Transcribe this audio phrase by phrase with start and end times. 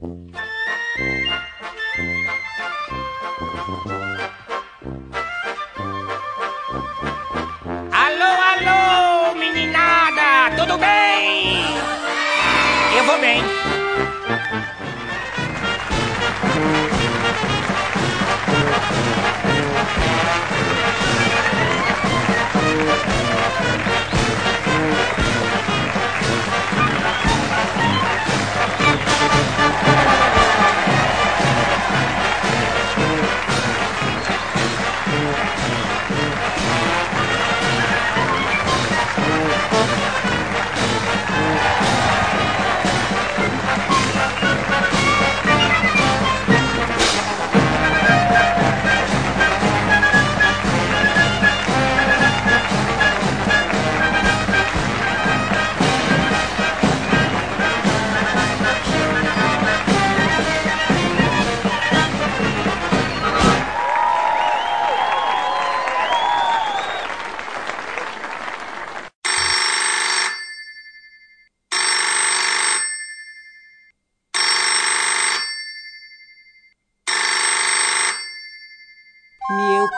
[0.00, 0.10] Alô,
[8.52, 11.64] alô, meninada, tudo bem?
[12.96, 13.77] Eu vou bem.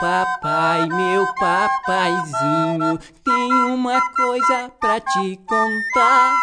[0.01, 6.34] Papai, meu papaizinho, tem uma coisa pra te contar.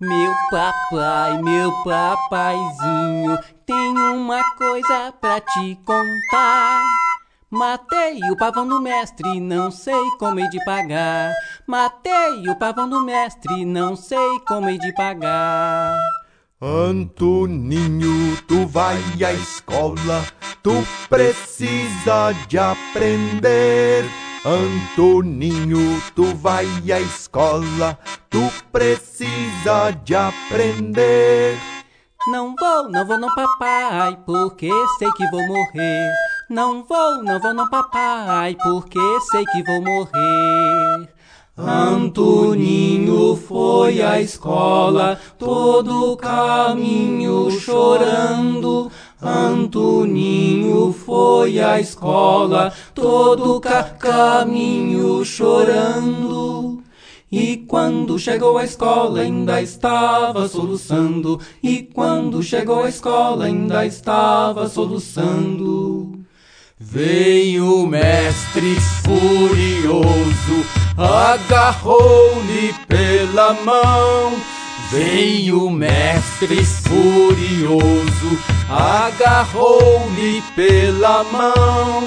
[0.00, 6.82] Meu papai, meu papaizinho, tem uma coisa pra te contar.
[7.48, 11.32] Matei o pavão do mestre, não sei como hei de pagar.
[11.68, 15.96] Matei o pavão do mestre, não sei como hei de pagar.
[16.60, 20.24] Antoninho, tu vai à escola,
[20.64, 24.04] tu precisa de aprender.
[24.46, 27.98] Antoninho, tu vai à escola,
[28.30, 31.58] tu precisa de aprender.
[32.26, 36.10] Não vou, não vou não papai, porque sei que vou morrer.
[36.48, 38.98] Não vou, não vou não papai, porque
[39.30, 41.14] sei que vou morrer.
[41.56, 48.90] Antoninho foi à escola, todo o caminho chorando.
[49.64, 53.60] Antoninho foi à escola, todo
[53.98, 56.82] caminho chorando.
[57.32, 61.40] E quando chegou à escola ainda estava soluçando.
[61.62, 66.12] E quando chegou à escola ainda estava soluçando.
[66.78, 70.66] Veio o mestre furioso,
[70.98, 74.53] agarrou-lhe pela mão.
[74.94, 78.38] Veio o mestre furioso,
[78.70, 82.04] agarrou-lhe pela mão.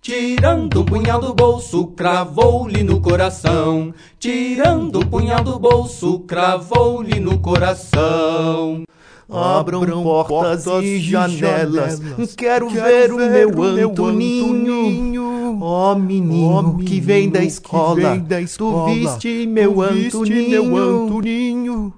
[0.00, 3.92] Tirando um punhal do bolso, cravou-lhe no coração.
[4.18, 8.84] Tirando um punhal do bolso, cravou-lhe no coração.
[9.28, 12.00] Abram portas e janelas,
[12.34, 15.58] quero ver o meu Antoninho.
[15.60, 18.18] Ó menino que vem da escola,
[18.56, 21.92] tu viste meu Antoninho.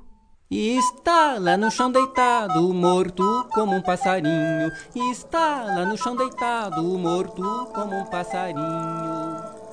[0.50, 4.72] E está lá no chão deitado, morto como um passarinho.
[4.94, 9.67] E está lá no chão deitado, morto como um passarinho.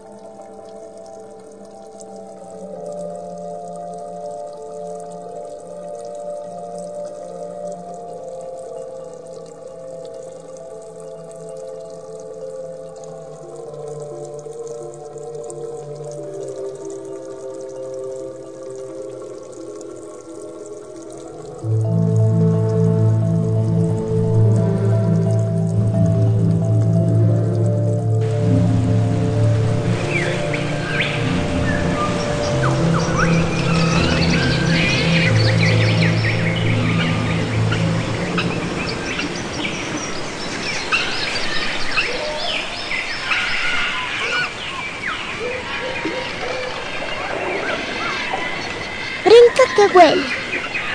[49.76, 50.26] Que vuela,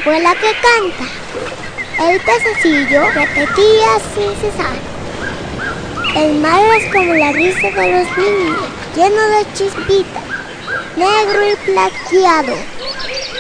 [0.05, 1.05] vuela que canta.
[2.09, 4.77] El pececillo repetía sin cesar.
[6.17, 8.59] El mar es como la risa de los niños,
[8.97, 10.25] lleno de chispitas,
[10.97, 12.57] negro y plateado,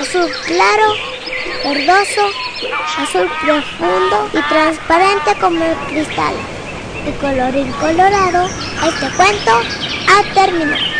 [0.00, 0.92] azul claro,
[1.64, 2.30] verdoso,
[2.98, 6.34] azul profundo y transparente como el cristal.
[7.06, 8.46] Y colorín colorado,
[8.86, 9.52] este cuento
[10.06, 10.99] ha terminado.